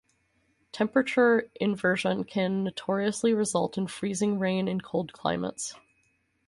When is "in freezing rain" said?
3.77-4.67